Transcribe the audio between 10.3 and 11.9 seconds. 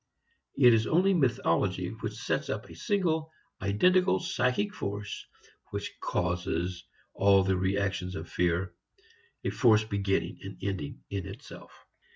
and ending in itself.